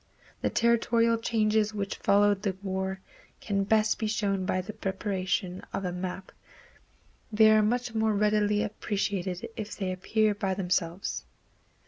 The 0.41 0.49
territorial 0.49 1.19
changes 1.19 1.75
which 1.75 1.97
followed 1.97 2.41
the 2.41 2.55
war 2.63 3.01
can 3.39 3.63
best 3.63 3.99
be 3.99 4.07
shown 4.07 4.45
by 4.47 4.59
the 4.59 4.73
preparation 4.73 5.61
of 5.73 5.85
a 5.85 5.91
map. 5.91 6.31
They 7.31 7.51
are 7.51 7.61
much 7.61 7.93
more 7.93 8.13
readily 8.15 8.63
appreciated 8.63 9.47
if 9.55 9.75
they 9.77 9.91
appear 9.91 10.33
by 10.33 10.55
themselves. 10.55 11.25